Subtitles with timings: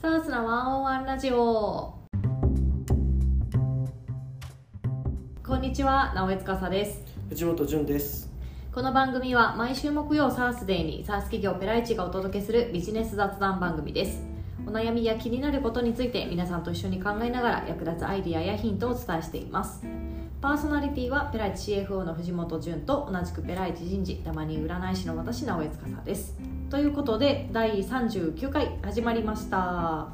[0.00, 1.94] サースなワンオンワンラジオ。
[5.46, 7.02] こんにちは直江司です。
[7.28, 8.30] 藤本潤です。
[8.72, 14.22] この番組は毎週木曜サースデーにサース企業ペライチがお届けするビジネス雑談番組です。
[14.66, 19.84] お悩みや気になることについて皆さんと一緒に考えながら役立つアイディアやヒントをお伝えしています。
[20.40, 26.38] パーソナリティはペライチ CFO の藤本潤と同じくペライチ人事たまに占い師の私直江司です
[26.70, 30.06] ということで第39回始まりました。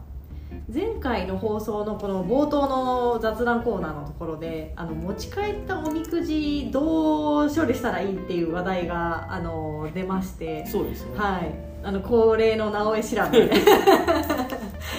[0.72, 10.64] 前回の放送のこの冒頭の雑談コーナーのところであの持ち帰ったおみくじどう処理したらいいっていう話題があの出まして。
[10.66, 11.18] そうですね。
[11.18, 11.52] はい。
[11.84, 13.50] あの恒例の直江調べ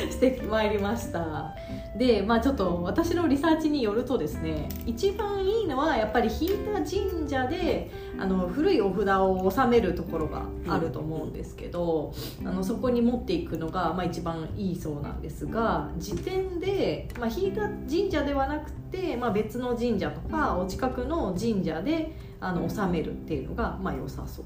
[0.10, 1.56] してまいりました
[1.96, 24.46] でまあちょっと私のリサーチによるとですね一番いいのはやっぱり引いた神社であの古いお札を納めるところがあると思うんですけど、あのそこに持っていくのが、まあ、一番いいそうなんですが時点で、まあ、引いた神社ではなくて、まあ、別の神社とかお近くの神社であの納めるっていうのが、まあ、良さそう。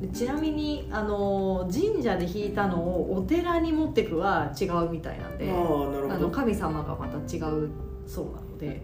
[0.00, 7.70] でちなみにあの神社で引いたのをお寺に持ってくは違うみたいなんでああなるあの神様がまた違う
[8.06, 8.82] そうなので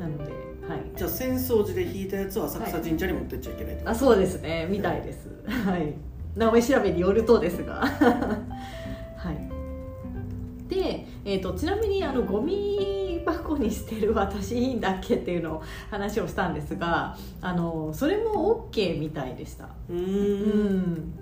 [0.00, 0.82] なのではい。
[0.96, 4.66] じゃあ浅草寺で引いたやつは浅草神社に持ってっちゃいけないってことあそうですね。
[4.70, 5.28] みたいです。
[5.46, 5.94] はい。
[6.36, 7.84] 直江調べによるとですが。
[9.16, 10.68] はい。
[10.68, 12.93] で、えー、とちなみにあのゴミ
[13.24, 19.68] 箱に捨てる私いいんだっけっていうのを話をしたんですがあのそれも OK みたいでした。
[19.88, 19.96] うん。
[20.00, 21.14] ん。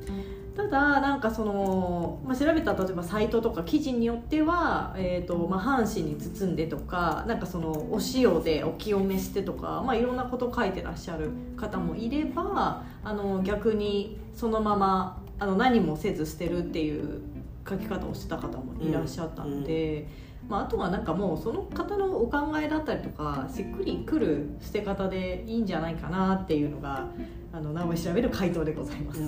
[0.56, 17.22] ただなんかその、まあ、調べた例えばサイトとか記事によっては、えーとまあ、半紙に包んでとかなんかそのお塩でお清めしてとか、まあ、いろんなこと書いてらっしゃる方もいればあの逆にそのままあの何もせず捨てるっていう
[17.69, 20.06] 書き方をしてた方もいらっしゃったんで。
[20.48, 27.08] まあ、あとはなんかもうその方のお考えだったりとかしっくりくる捨て方でいいんじゃないかなっていうのが
[27.53, 29.20] あの直江調べる回答でございます。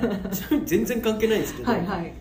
[0.64, 2.12] 全然関係ないんですけど、はいはい。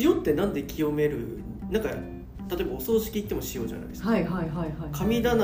[0.00, 1.40] 塩ってなんで清める？
[1.70, 4.68] なんか例えばお葬式行っても塩じゃないですか、はいはいはいはい。
[4.92, 5.36] 神棚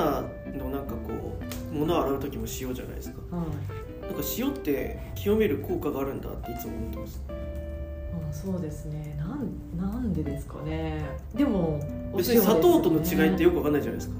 [0.56, 1.38] のなんかこ
[1.72, 3.36] う物を洗う時も塩じゃないですか。
[3.36, 3.46] はい。
[4.02, 7.22] なんか塩って清める効果があるんだっていつも思ってます。
[7.28, 7.32] あ
[8.32, 9.14] そうですね。
[9.18, 11.02] なんなんでですかね。
[11.34, 11.78] でも
[12.16, 14.16] 別に砂糖との違いってよくわかんないじゃないですか。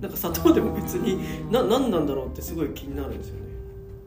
[0.00, 3.52] なんか砂糖でも別にな何なんだろうってすごい気になるんですよね。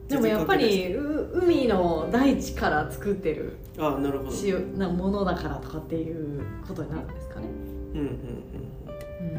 [0.08, 4.30] でもやっぱりう海の大地から作ってるああなるほど。
[4.44, 7.46] 塩なものだからとかっていうことになるんですかね。
[7.94, 9.36] うんうんうん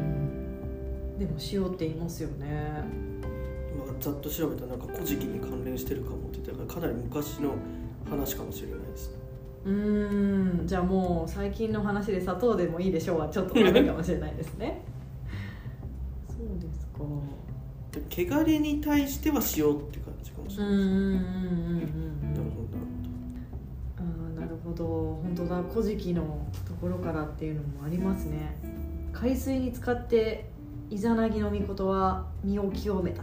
[1.16, 1.18] ん。
[1.18, 2.82] でも塩って言いますよね。
[3.78, 7.54] まあ、ざっと調べたらなんか古事記に関連してるかもって言ってたからかなり昔の
[8.10, 9.17] 話かもしれないです
[9.68, 14.82] うーんじゃあもう最近の話で砂糖でもいいでしょうはちょっとダメかもしれないですね。
[16.28, 17.00] そうですか。
[17.92, 22.78] で汚れに対しては塩って感じかもしれない、うんうんうんうんうんなるほど。
[22.78, 22.90] なる
[23.98, 24.86] あーなるほど。
[25.22, 25.62] 本当だ。
[25.62, 26.22] 古事記の
[26.66, 28.56] ところからっていうのもありますね。
[29.12, 30.48] 海水に使って
[30.90, 33.22] イザナギの御事は身を清めた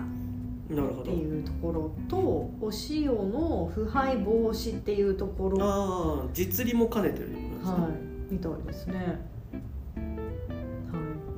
[0.68, 5.58] っていうところとお塩の腐敗防止っていうところ。
[5.60, 7.88] はああ実利も兼ねてるってことですね、
[8.32, 8.34] い。
[8.34, 8.96] みたいですね。
[9.96, 10.02] は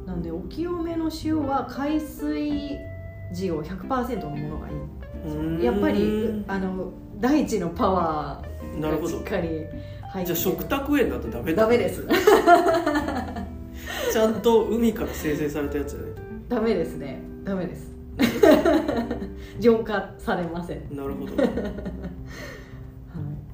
[0.06, 0.08] い。
[0.08, 2.78] なんでお清めの塩は海水
[3.38, 4.72] 塩100%のものがい
[5.62, 5.64] い。
[5.64, 9.66] やっぱりあの大地のパワーがしっかり
[10.14, 10.26] 入って。
[10.26, 11.64] じゃあ食卓園だとダメだ。
[11.64, 12.08] ダメです。
[14.14, 16.10] ちゃんと海から生成されたやつじゃない
[16.48, 17.22] ダメですね。
[17.44, 17.97] ダメです
[19.60, 21.36] 浄化されません、となるほど。
[21.36, 21.50] は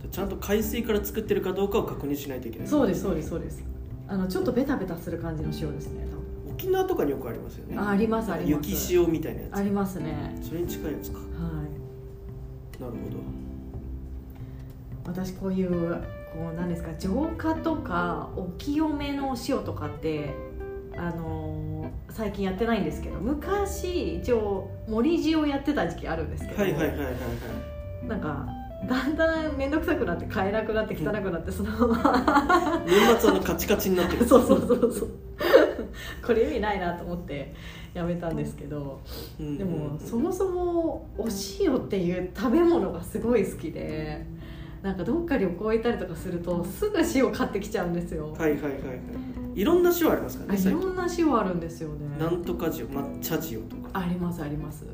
[0.09, 2.68] ちゃんと海水から作ってるかどうかを確認しないといけない。
[2.68, 3.63] い、そうですそうですそうです。
[4.07, 6.06] あのちょっとベタベタする感じの塩ですね
[6.47, 7.78] 沖縄とかによくありますよね。
[7.78, 8.69] あありますあります。
[8.72, 10.38] 雪塩みたいなやありますね。
[10.41, 11.18] つそれに近いやつか。
[11.18, 11.30] はい。
[12.81, 13.18] なるほど。
[15.06, 15.95] 私こういう
[16.34, 20.33] こうなんですか浄化とかお清めの塩とかって
[20.95, 21.43] あのー
[22.13, 28.07] 最近やってないんですけど昔一応森塩やってた時期あるんですけど、はいはいはいはいはい。
[28.07, 28.45] なんか
[28.88, 32.83] だんだん面倒くさくなって買えなくなって汚くなってそのまま。
[32.86, 34.27] 年末あのカチカチになってる。
[34.27, 35.10] そうそうそうそう。
[36.25, 37.54] これ意味ないなと思って
[37.94, 39.01] やめたんですけど
[39.39, 39.57] うん。
[39.57, 41.27] でもそもそもお
[41.59, 44.24] 塩っていう食べ物がすごい好きで
[44.83, 48.80] なんかどっか旅行行ったりとかするとすぐ塩買ってきちゃうんですよ、はいはいはいはい
[49.55, 50.81] いろんな塩ありますからね最近。
[50.81, 52.17] ろんな塩あるんですよね。
[52.19, 53.89] なんとか塩抹茶塩とか。
[53.94, 54.85] ありますあります。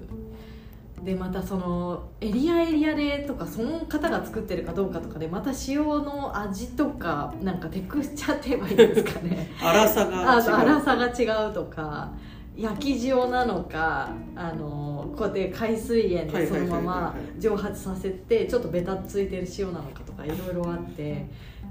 [1.03, 9.49] でまたそのエリアエリアでとかその方が作ってるかどうかとかでまた塩の味とかなんかテクスチャーって言えばいいんですかね。
[9.59, 10.27] 粗さが違う。
[10.27, 12.11] あ粗さが違うとか
[12.57, 21.25] 焼き塩なのかあのこうやって海水塩でそのまま蒸発させてちょっとベタついてる塩なのかとかいろいろあって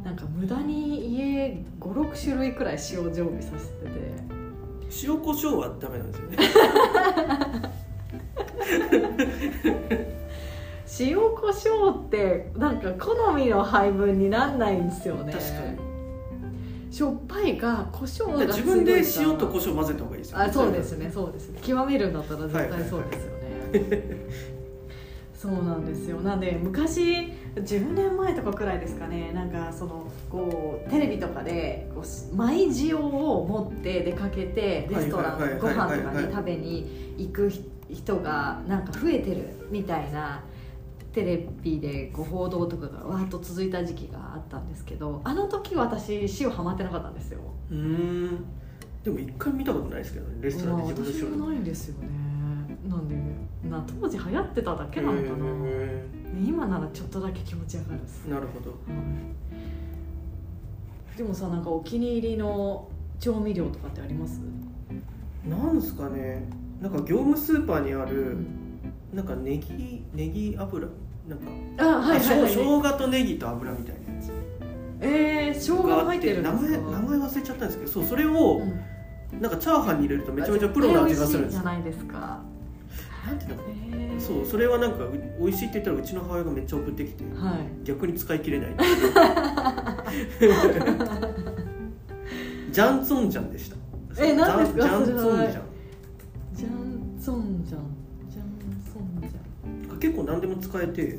[0.05, 4.39] なんか無駄に家56種類くらい塩常備させてて。
[5.03, 6.39] 塩コショウはダメなんですよね。
[10.99, 15.33] 塩コショウってなんか好みの配分になんないんですよね。
[15.33, 15.89] 確かに。
[16.91, 21.61] しょっぱいが胡椒が自分で塩と胡椒混ぜた方がいいですよあそうですねそうですね。
[21.63, 24.27] 極めるんだったら絶対そうですよね、
[25.37, 26.21] そうなんですよ。
[26.21, 29.33] なんで昔10年前とかくらいですかね。
[29.33, 37.53] なんかそのこうテレビとかでこう舞塩を持って出かけてレストランご飯とかに食べに行く
[37.91, 40.43] 人がなんか増えてるみたいな
[41.13, 47.41] テレビでこう報道とかがわーっと続いた時期があったんですけどあの時私塩ハマってなかったんですよ。
[47.71, 48.45] うーん。
[49.03, 52.09] でも一回見たことないですけどねレストランでまあ自分で塩私もないんですよね。
[52.89, 53.15] なんで
[53.69, 56.05] な当時流行ってただけなのかな、へ
[56.47, 58.71] 今ならちょっとだけ気持ち上がるなるほど。
[58.71, 58.79] はい
[61.17, 62.89] でもさなんかお気に入りの
[63.19, 64.41] 調味料とかってあります、
[65.45, 66.49] なんですかね。
[66.81, 68.37] なんか業務スーパーにある
[69.13, 70.87] なんかネギネギ油？
[71.29, 71.47] なんか
[71.79, 74.33] あはいはいはい、あしょう生姜とネギと油みたいなやつ。
[75.01, 78.81] えー、生姜入ってるん名前名前忘れちゃったんですけどそうそれをうん。
[79.43, 81.61] なんかチャーハンに入れるとめちゃめちゃプロの味がするんですよ。
[81.63, 82.41] じゃないですか
[83.29, 87.59] なんていうのそうそれはなんかう美味しいって言ったらうちの母親がめっちゃ送ってきてはい。
[87.85, 88.71] 逆に使い切れない。
[92.73, 93.77] ジャンツォンジャンでした。
[94.23, 94.83] え何ですか？
[94.83, 95.63] ジャンツォンジャン。
[96.55, 96.71] ジャン
[97.21, 97.81] ソンジャン
[98.31, 98.43] ジャン
[98.93, 99.99] ソンジャン。
[99.99, 101.19] 結構何でも使えて。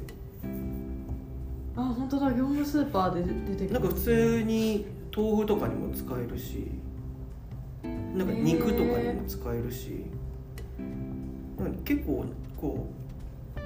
[1.75, 2.27] あ本当だ。
[2.31, 4.85] 業務スーパーで出てくるなんか普通に
[5.15, 6.67] 豆腐とかにも使えるし
[7.83, 10.03] なんか肉とかにも使えるし、
[11.83, 12.25] 結構
[12.59, 12.87] こ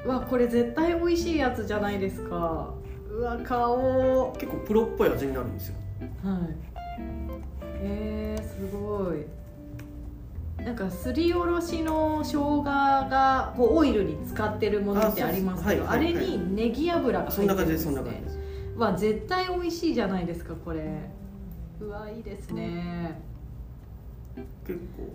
[0.05, 0.07] う。
[0.07, 2.73] わこれ絶対美味しいやつじゃないですか。
[3.09, 4.31] うわ顔。
[4.33, 5.75] う結構プロっぽい味になるんですよ。
[6.23, 6.73] はい。
[7.85, 9.25] えー、すごい。
[10.63, 19.19] なんかすりおろしの生姜がこうオイルに使ってるものってありますけどあ,、れにネギ油がそんな感じです入ってるんですそんな感じです。
[19.19, 21.09] わ絶対美味しいじゃないですかこれ。
[21.81, 23.19] うわいいですね。
[24.65, 25.13] 結構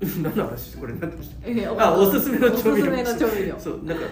[0.22, 2.72] 何の話これ何でしたえあおすすめの調味料。
[2.72, 3.54] おすすめの調味料。
[3.58, 4.04] そうなんか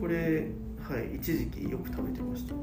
[0.00, 0.50] これ
[0.80, 2.54] はい一時期よく食べてました。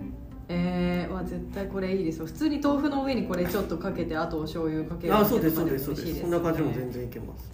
[0.47, 2.25] えー、わ絶対これいいですよ。
[2.25, 7.51] 普通に豆腐の上にこれちょっとかけてあとお醤油かけるあそうですとかそうですそう美味しいですそんな感じでもね全然いけます。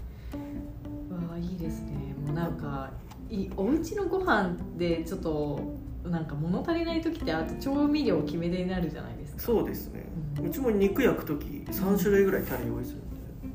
[1.11, 2.15] わあいいですね。
[2.25, 2.91] もうなんか
[3.29, 5.59] いお家のご飯でちょっと
[6.05, 9.41] なんか物足りない時ってあと調味料決め手になるじゃないですか。
[9.41, 10.05] そうですね。
[10.39, 10.45] うん。
[10.47, 13.01] うちも肉焼く時3種類ぐらいタレ用意する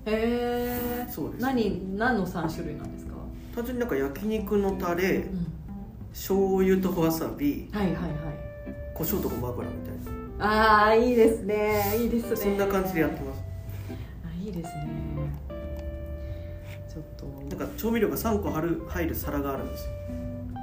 [0.06, 3.14] へえそうです何何の3種類なんですか、
[3.54, 5.46] 単純になんか焼肉のタレうん、
[6.12, 8.12] 醤油とわさびはいはいはい。
[8.94, 9.96] 胡椒とごま油みたい
[10.38, 11.96] ああいいですね。
[11.98, 12.30] いいですね。
[12.30, 13.42] なそんな感じでやってます。
[14.24, 14.88] あいいですね。
[16.92, 17.26] ちょっと。
[17.56, 19.92] なんか調味料が3個入る入る皿があるんですよ。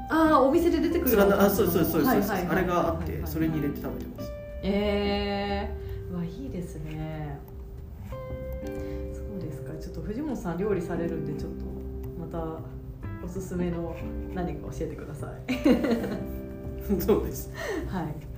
[0.10, 2.48] ああお店で出てくるあそうそうそうそうはいはいはい。
[2.48, 4.32] あれがあってそれに入れて食べてます。
[4.62, 7.23] えー、うわいいですね
[10.04, 11.66] 藤本さん料理されるんでちょっと
[12.20, 12.60] また
[13.26, 13.96] おすすめの
[14.34, 17.02] 何か教えてください。
[17.02, 17.52] そうです。
[17.88, 18.34] はい。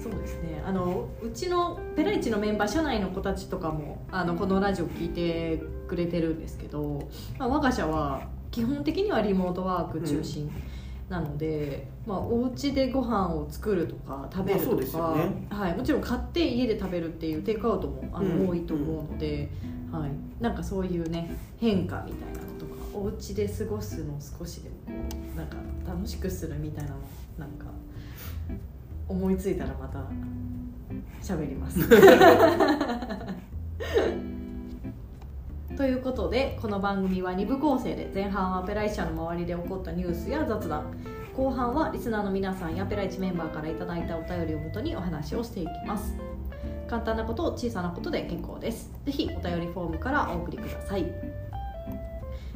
[0.00, 0.62] そうですね。
[0.66, 10.50] あのうちのペライチのメンバー社内の子たちとかもあのこのラジオ聞いてくれてるんですけど、まあ、我が社は基本的にはリモートワーク中心
[11.10, 15.48] なので、まあ、お家でご飯を作るとか食べるとか、よね。
[15.50, 19.50] はい、もちろん買って家で食べるっていうテイクアウトもあの、うん多いと思うので、
[19.90, 24.76] はい、なんかそういうね変化みたいなのとかお家で過ごすのを少しでも
[25.36, 26.96] なんか楽しくするみたいなの
[27.38, 27.66] なんか
[29.08, 30.04] 思いついたらまた
[31.20, 31.80] 喋ります。
[35.80, 40.94] ということでこの番組は2部構成で前半はペライチャーの周りで起こったニュースや雑談
[41.34, 46.18] 後半はリスナーの皆さんやペライチメンバーからいただいたお便りをもとにお話をしていきます。
[46.86, 48.90] 簡単なこと小さなことで結構です。
[49.06, 51.06] ぜひお便りフォームからお送りください。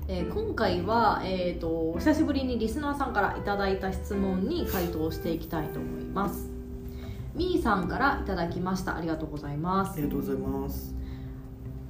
[0.07, 6.51] えー今回は、えー、と久しぶりにリスナーさんからいただいた質問に回答していきたいと思います。
[7.35, 8.99] みーさんからいただきました。
[8.99, 9.95] ありがとうございます。
[9.95, 10.94] ありがとうございます。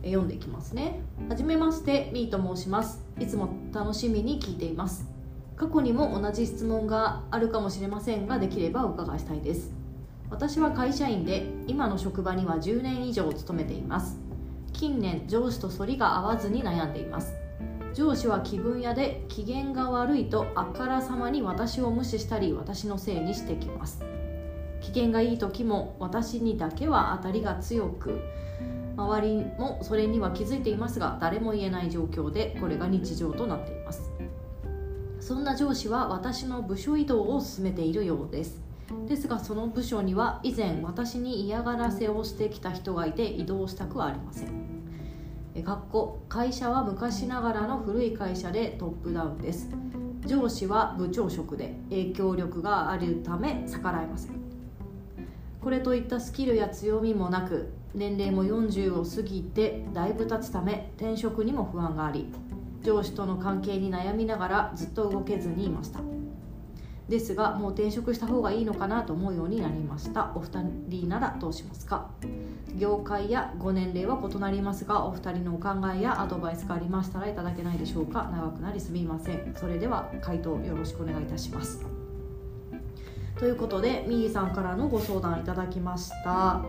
[0.04, 1.00] 読んでいきますね。
[1.28, 3.02] はじめましてみーと申します。
[3.18, 5.08] いつも楽しみに聞いています。
[5.56, 9.72] 過去にも同じ質問があるかもしれませんができればお伺いしたいです。
[10.30, 14.18] 私は会社員で今の職場には10年以上勤めています。
[14.72, 17.34] 近年上司と反りが合わずに悩んでいます。
[17.94, 24.04] 上司は気分屋で機嫌が悪いとあからさまに私を無視したり私のせいにしてきます。
[24.80, 28.20] 機嫌がいい時も私にだけは当たりが強く
[28.96, 34.10] 周りもそれには気づいていますが誰も言えない状況でこれが日常となっています。
[35.20, 38.62] そんな上司は私の部署移動を進めているようです。
[39.08, 44.74] ですがその部署には以前私に嫌がらせをしてきた人がいて移動したくはありません。
[45.56, 49.70] 学校会社は昔ながらの古い会社でトップダウンです。
[50.26, 54.32] 上司は部長職で影響力があるため逆らえません。
[55.60, 62.26] これといったスキルや強みもなく年齢も40を過ぎてだいぶ経つため転職にも不安があり
[62.82, 66.00] 上司との関係に悩みながらずっと動けずにいました。
[67.08, 70.32] ですがもう転職した方がいいのかなと思うようになりました。
[70.34, 72.08] お二人ならどうしますか？
[72.76, 78.30] 業界やご年齢は異なりますがお二人のお考えやアドバイスがありましたらいただけないでしょうか？
[78.32, 79.54] 長くなりすみません。
[79.54, 81.84] それでは回答よろしくお願いいたします。
[83.38, 86.64] ということでみーさんからのご相談いただきました。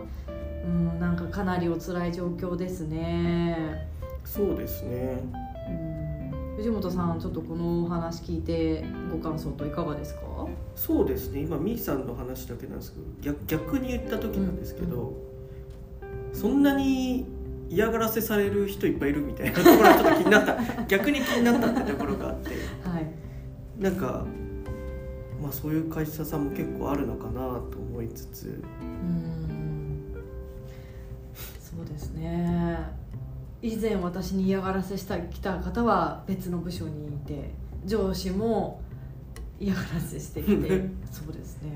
[0.66, 3.88] うんなんかかなりお辛い状況ですね。
[4.24, 5.20] そうですね。
[5.68, 6.56] うん。
[6.56, 10.20] 藤本さんちょっとこのお話聞いてご感想といかがですか？
[10.74, 11.40] そうですね。
[11.42, 15.12] 今みーさんの話だけなんですけど逆逆に言った時なんですけど、
[16.32, 17.26] そんなに
[17.68, 20.56] 嫌がらせされる人いっぱいいるみたいなところはちょっと気になった。
[20.88, 22.50] 逆に気になったってところがあって。
[22.88, 23.06] はい。
[23.78, 24.24] なんか
[25.42, 28.62] まあそういう会社さんも結構あるのかなと思いつつ。
[28.82, 29.35] うん
[32.16, 32.78] ね。
[33.62, 37.50] 以前私に嫌がらせした来た方は別の部署にいて
[37.84, 38.80] 上司も
[39.58, 40.68] 嫌がらせしてきて
[41.10, 41.70] そうですね。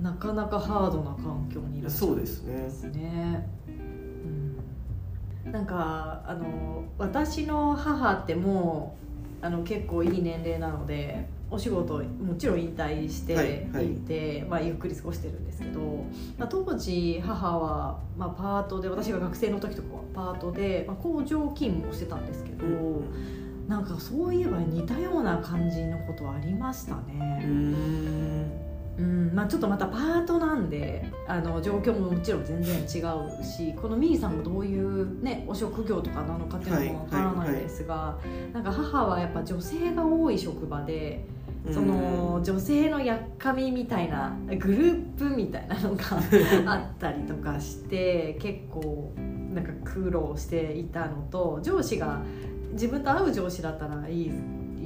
[0.00, 2.56] なかなかハードな環境にいらっしゃるそうですね。
[2.56, 3.48] ですね、
[5.44, 9.05] うん、なんかあの私の母ってもう
[9.42, 13.40] あの結構いい年齢なのでお仕事もちろん引退していて、
[13.72, 13.84] はい。
[14.40, 15.80] はいまあ、ゆっくり過ごしてるんですけど、
[16.38, 22.66] まあ、当時母は、まあ、パートで私が学生の時とかはパートで、まあ、工場勤務をしてたんですけど、
[23.68, 28.65] なんかそういえば似たような感じのことありましたね。
[28.98, 38.18] うんうんまあ、ちょっとまたパートなんであの状況ももちろん全然違うしこのミーさんもどういう、ね、お職業とかなのかっていうのもわからないですが、
[38.52, 41.24] なんか母はやっぱ女性が多い職場で。
[41.72, 46.04] その女性のやっかみみたいなグループみたいなのが
[46.72, 49.12] あったりとかして結構
[49.52, 52.20] なんか苦労していたのと上司が
[52.72, 54.30] 自分と会う上司だったらいい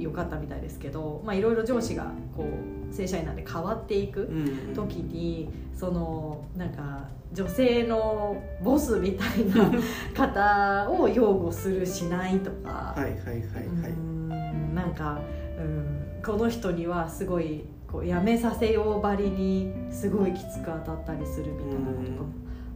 [0.01, 9.71] よかったみたいですけどまあいろいろ上司がこう正社員なんで変わっていくうん時にそのなんか女性のボスみたいな
[10.13, 13.37] 方を擁護するしないとか、はいはいはいはい。
[13.37, 15.19] うーんなんか、
[15.57, 22.03] うん、この人にはすごいこうやめさせようばりにすごいきつく当たったりするみたいなこ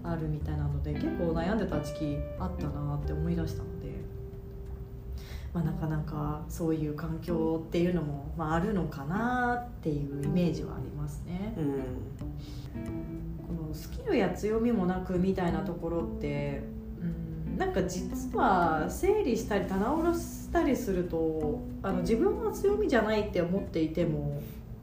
[0.03, 3.69] とがあるみたいなので結構悩んでた時期あったなって思い出したの。
[3.69, 3.74] で、
[5.55, 11.53] まあ、なかなかそういう環境っていうのも、まあ、あるのかなっていうイメージはありますね。
[11.57, 11.73] うん。
[13.47, 16.61] このスキルや強みもなくみたいなところって
[17.01, 24.41] うんなんか実は整理したり棚卸したりするとあの自分は強みじゃないって思っていても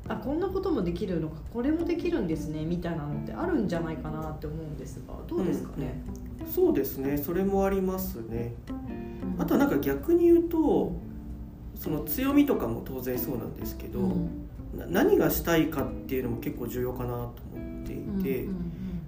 [0.08, 6.02] あこんなこともできるのかこれもできるんですねみたいなのってあるんじゃないかなって思うんですがどうですかね、
[6.50, 7.18] そうですね。
[7.18, 8.54] それもありますね。
[8.70, 8.91] うん
[9.38, 10.92] あとはなんか逆に言うと
[11.74, 14.00] その強みとかも当然そうなんですけど、
[14.74, 17.30] 何がしたいかっていうのも結構重要かなと思
[17.82, 18.54] っていて、う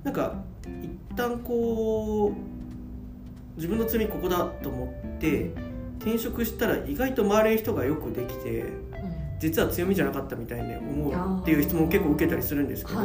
[0.02, 0.43] なんか
[0.83, 5.52] 一旦こう自分の強みここだと思って
[6.00, 8.81] 転職したら意外と周りの人がよくできてうん。
[9.40, 13.00] 実は強みじゃなかったみたいに思うっていう質問を結構受けたりするんですけど、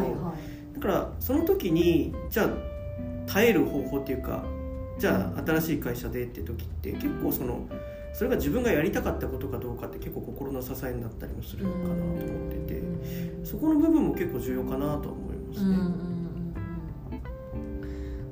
[0.76, 2.50] だからその時にじゃあ
[3.32, 4.44] 耐える方法っていうか
[5.00, 7.66] じゃあ新しい会社でって時って結構その
[8.12, 12.84] それが自分がやりたかったことかどうかって結構心の支えになったりもするのかなと思ってて
[13.46, 15.78] そこの部分も結構重要かなとは思いますね。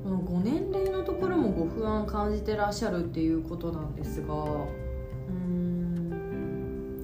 [0.04, 7.02] このご年齢のところもご不安感じてらっしゃるっていうことなんですがうーん。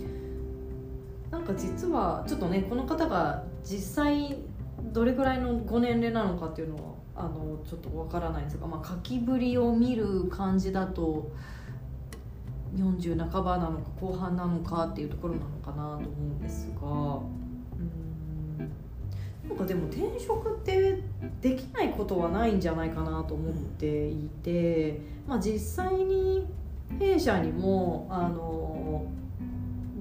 [1.30, 4.36] なんか実はちょっとねこの方が実際
[4.92, 6.82] どれぐらいのご年齢なのかっていうのは
[7.16, 11.30] あのちょっとわからないんですが、まあ、書きぶりを見る感じだと
[12.76, 21.02] 40半ばなのか後半なのかっていうところなのかなと思うんですがうんなんかでも転職って
[21.40, 26.46] できないことはないんじゃないかなと思っていて、まあ、実際に
[26.98, 29.06] 弊社にもあの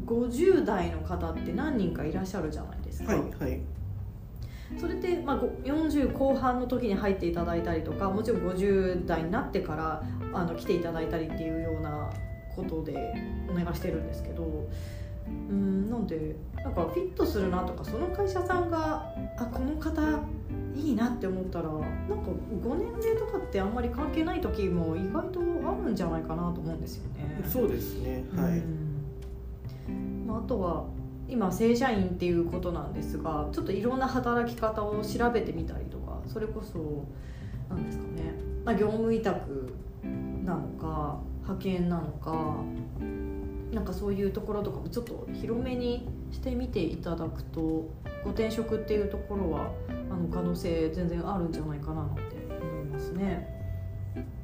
[0.05, 3.13] 50代の方って何人かいらっしゃるじゃないですか。
[3.15, 3.61] はいはい
[4.77, 10.03] それって、まあ、ご40後半の時に入っていただいたりとかもちろん50代になってから
[10.33, 12.09] あの来ていただいたりっていうような
[12.55, 13.13] ことで
[13.49, 14.69] お願いしてるんですけど
[15.27, 20.01] うんなんでなんかフィットするなとかその会社さんがあこの方
[20.75, 21.85] いいなって思ったらなんか
[22.63, 27.41] ご年齢とかってあんまり関係ない時も意外とあるんじゃないかなと思うんですよね。
[27.47, 30.85] そうですねはい、うんまあ、あとは
[31.33, 37.07] 今正社員っていうことなんですがちょっといろんな働き方を調べてみたりとかそれこそ
[37.73, 39.73] なんですかね、まあ、業務委託
[40.45, 42.63] なのか派遣なのか
[43.71, 47.89] なんかそういうところとかもちょっと広めにしてみていただくと
[48.23, 49.71] ご転職っていうところは
[50.11, 52.21] あの可能性全然あるんじゃないかななんて
[52.61, 53.63] 思いますね。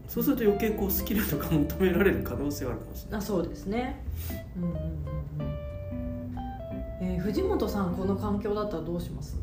[0.07, 4.03] そうすると余計こうスキルとか求められる可能性はあるかもしれないあそうですね。
[4.57, 5.08] うんうん。
[7.11, 9.37] えー藤本さんこの環境だったらどうします？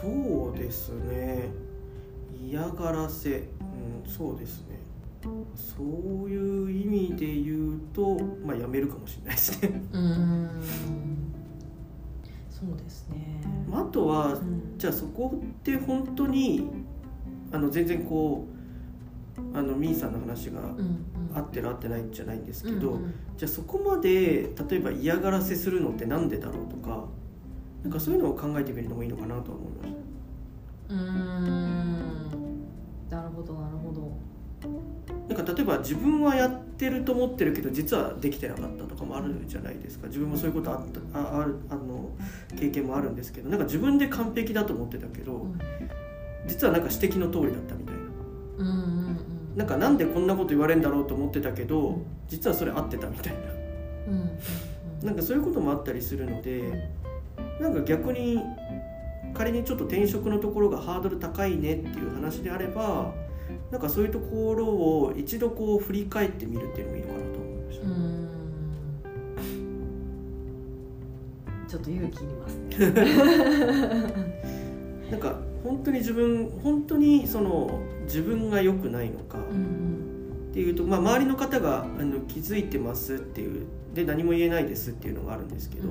[0.00, 1.48] そうですね
[2.48, 3.48] 嫌がらせ、
[4.04, 4.80] うん、そうですね
[5.54, 10.48] そういう意味で言うとまあやめるかもしれないですねうーん。
[12.50, 13.40] そうですね。
[13.68, 16.68] まああとはうんじゃあそこって本当に
[17.52, 18.46] あの全然こ
[19.54, 23.14] うあのミーさんの話がうんうん合ってる合ってないんじゃないんですけど、うんうん。
[23.36, 27.04] じゃあそこまで例えば嫌がらせするのってなんでだろうとか
[27.82, 29.94] なんかそういうのを考えてみるのもいいのかなとは思いまし
[30.90, 32.30] うーん。
[33.10, 34.12] なるほどなるほど。
[34.60, 34.68] た
[35.34, 40.06] なんか例えば自分はやってると思ってるけど実はできてなかったとかもあるじゃないですか。
[40.06, 42.10] 自分もそういうことあったああるあの
[42.58, 45.58] 経験もあるんですけどなんか自分で完璧だと思ってたけどうん。
[46.46, 48.02] 実はなんか指摘の通りだったみたいな。
[48.58, 52.06] うんうんうんなんかなんでこんなこと言われるんだろうと思ってたけど、うん。
[52.28, 53.34] 実はそれ合ってたみたい
[54.08, 54.38] うんうん
[55.00, 56.88] ななんかそういうこともあったりするので
[57.60, 58.40] なんか逆に
[59.34, 63.12] 仮にちょっと転職のところがハードル高いねっていう話であれば
[63.70, 67.80] なんかそういうところを一度こう振り返ってみるっていうのもいいのかなと思いまし
[71.66, 72.76] た、ちょっと勇気いりますね。
[75.10, 79.38] なんか本当に自分本当にその自分が良くないのか。
[79.38, 80.12] うん
[80.52, 85.88] っていうと、まあ、周りの方があの気づいてますっていうで何も言えないですっていうのがあるんですけど、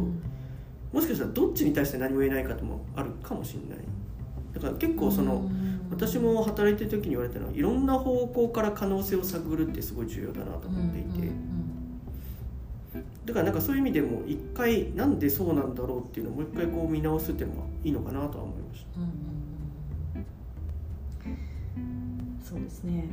[0.94, 3.86] もしかしたらどっちに対して何も言えないかともあるかもしれない。
[4.54, 5.50] だから結構その、
[5.90, 11.32] 私も働いてる時に言われたのはいろんな方向から可能性を探るってすごい重要だなと思っていて、
[13.26, 19.00] だからなんかそういう意味でも一回なんでそうなんだろうっていうのをもう一回こう見直すっていうのがいいのかなとは思いました。
[19.00, 19.11] うんうんうん
[22.52, 23.06] そうですね。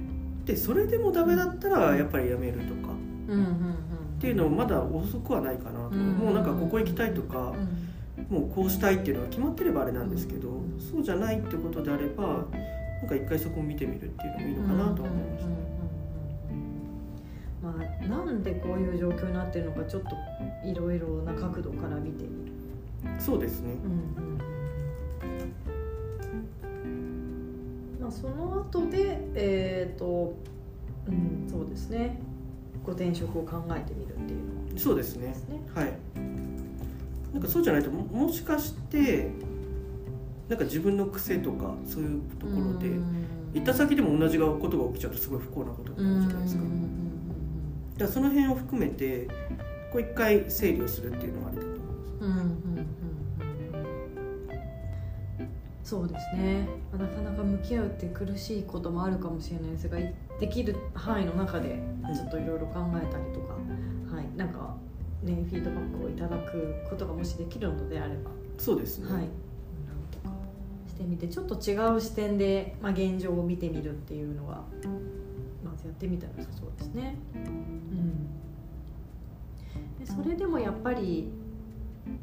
[0.45, 2.93] でそれでもダメだったらやっぱりやめるとか。
[3.29, 3.75] うんうんうん。
[4.19, 7.55] っていうのもまだ遅くはないかなと、うんもうなんかここ行きたいとか
[8.19, 8.37] う、ん。
[8.37, 12.47] もうこうしたいっていうのが決まってればあれなんですけど、うんそうじゃないってことであれば
[13.01, 15.59] なんか一回そこを見てみるっていうのもいいのかなとは思いました、うんうん
[17.67, 17.71] うん。
[17.71, 18.11] うんうん。
[18.11, 20.09] まあ、なんでこういう状況になってるのかちょっと
[20.67, 22.53] いろいろな角度から見てみる。
[23.21, 23.75] そうですね。
[24.19, 24.28] うん
[28.09, 30.35] まあ、その後でえっ、と、
[31.07, 32.19] うん、そうですね。
[32.83, 35.35] ご転職を考えてみるっていうのはそうですね。
[35.75, 35.93] はい。
[37.35, 39.31] なんかそうじゃないとももしかして
[40.49, 42.89] なんか自分の癖とかそういうところで、
[43.53, 49.29] 行った先でも同じことが起きちゃうとすごい不幸なことになるじゃないですか、だからその辺を含めて
[49.93, 52.68] こう一回整理をするっていうのはありだと思いますうん
[55.89, 56.69] そうですね。
[56.93, 61.83] なかなか向き合うって苦しいこともあるかもしれないですがいできる範囲の中で
[62.15, 63.55] ちょっといろいろ考えたりとか、
[64.15, 64.27] はい。
[64.37, 64.77] なんか
[65.23, 69.21] ねフィードバックをいただくことがもしできるのであれば、そうですね、はい。
[69.23, 69.29] なん
[70.11, 70.35] とか
[70.89, 74.65] してみてちょっと違う視点で、まあ、現状を見てみるっていうのは
[75.65, 77.17] まずやってみたら良さそうですね。
[77.35, 78.27] うん。
[80.05, 81.31] でそれでもやっぱり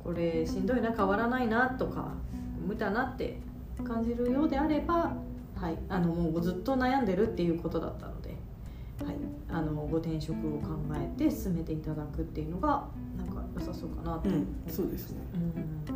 [0.04, 2.13] これしんどいな変わらないなとか
[2.63, 3.39] 無駄なって
[3.83, 5.15] 感じるようであれば、
[5.55, 8.29] はい、あのもうずっと悩んでるっていうことだったので、
[9.03, 9.15] はい、
[9.49, 15.17] あのご転職を考えて進めていただくっていうのがなんか良さそうかなとう思いんそうですね。
[15.33, 15.95] うん。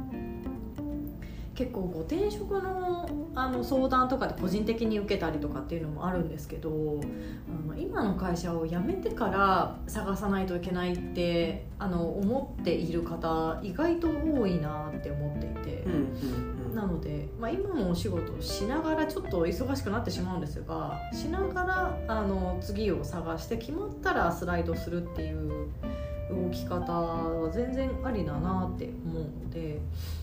[1.56, 15.84] 結構ご転職のあの相談とかで個人的に受けたりとかっていうのもあるんですけどあの今の会社を辞めてから探さないといけないってあの思っている方意外と多いなって思っていて。
[15.84, 16.00] うんうん
[16.54, 25.68] うんなので、まあ、今もお仕事をしながらちょっと忙しくなってしまうんですがしながらあの次を探して決まったらスライドするっていう
[26.30, 29.80] 動き方は全然ありだなって思うので、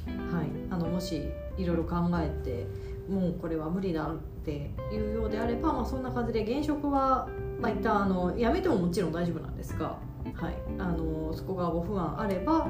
[0.06, 2.66] はい、あのもしいろいろ考えて
[3.12, 7.28] もうこれは無理だっていうようであれば、まあ、そんな感じで現職は、
[7.60, 9.98] まあ、一旦あのやめてももちろん大丈夫なんですが、
[10.34, 12.66] はい、あのそこがご不安あれば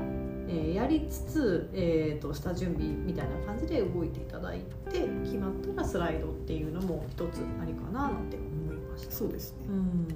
[0.49, 9.13] えー、やりつつ、えーと、下準備みたいな感じで動いていただいて決まったらスライドっていうのも一つありかななんて思いました。
[9.13, 10.09] そうですね、うん。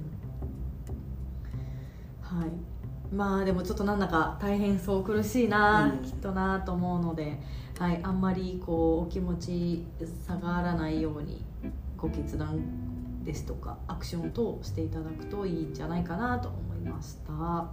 [2.21, 2.49] はい。
[3.13, 7.37] まあでもちょっとなんだか大変そう苦しいな、うん、きっとなと思うので、
[7.77, 9.85] はい、あんまりこうお気持ち
[10.25, 11.43] 下がらないように
[11.97, 17.67] ご決断ですとかアクション等していただくといいんじゃないかなと思いました。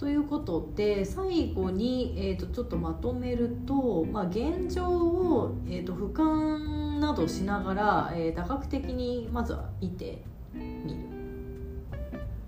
[0.00, 10.22] ということで最後に、えーと、ちょっとまとめると、まあ、現状を、えーと、俯瞰などしながら、えー、多角的にまずは見て
[10.54, 11.00] みる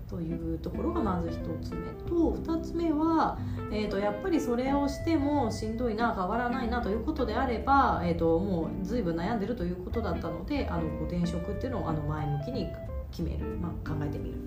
[0.09, 3.37] というところがまず1つ目と2つ目は、
[3.71, 12.67] えーと、やっぱりそれをしてもしんどいな変わらないなということであれば、えー、ともう随分悩んでるということだったのであの転職っていうのをあの前向きに
[13.11, 14.37] 決める、まあ、考えてみる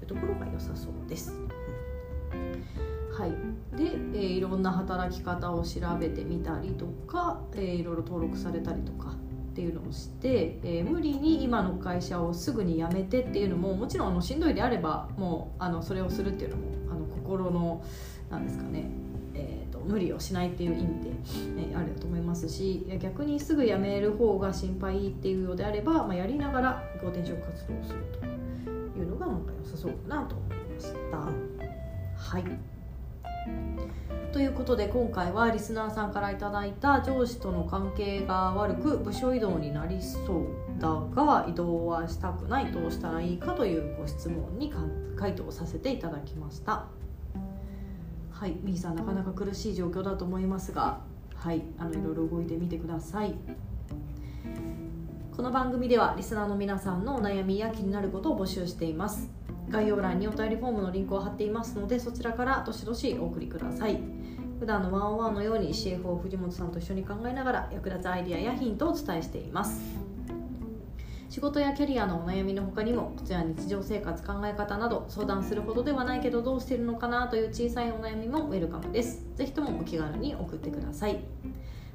[0.00, 1.49] というところが良さそうです。
[3.12, 3.30] はい、
[3.76, 9.10] で、えー、いろんな働き方を調べてみたりとか、えー、いろいろ登録されたりとか
[9.50, 17.84] っていうのをして、えー、無理に今の会社をすぐに辞めてっていうのももちろんあのしんどいであればもうあのそれをするっていうのもあの心の
[18.30, 18.90] なんですかね
[19.32, 21.10] えーと、無理をしないっていう意味で、
[21.72, 28.26] え、あると思いますし逆にすぐ辞める方が心配っていうようであれば、まあ、やりながらご転職活動をすると
[28.98, 31.18] いうのがなんか良さそうかなと思いました。
[31.18, 32.79] はい
[34.32, 40.46] ということで今回はリスナーさんから頂いた上司との関係が悪く部署移動になりそう
[40.78, 44.72] だが移動はしたくないどうしたらいいかというご質問に
[45.16, 46.86] 回答させていただきました。
[48.30, 51.00] はいみーさんなかなか苦しい状況だと思いますが。
[51.34, 53.34] はいあのいろいろ動いてみてください。
[55.36, 59.28] この番組ではリスナーの皆さんのお悩みや気になることを募集しています。
[59.70, 64.00] 概要欄にお便りフォームのリンクを貼っていますのでそちらからどしどしお送りください。
[64.58, 69.80] 普段のワンオワンのように CFO 藤本さんと一緒に考えながら役立つアイデアやヒントをお伝えしています。
[71.30, 79.24] 仕事やキャリアのお悩みの他にもこちら日常生活考え方など相談するほどではないけどどうしてるのかなという小さいお悩みもウェルカムです。
[79.36, 81.20] ぜひともお気軽に送ってください。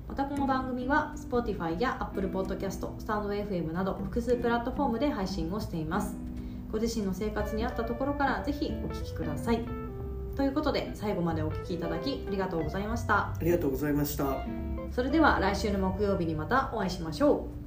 [0.07, 6.15] またこの番組は Spotify や Apple Podcast、StandFM など複数プラットフォームで配信をしています。
[6.75, 9.63] ご自身の生活に合ったところからぜひお聞きください。
[10.35, 13.29] ということで最後までお聞きいただきありがとうございました。
[13.29, 14.43] ありがとうございました。
[14.91, 17.64] それでは来週の木曜日にまたお会いしましょう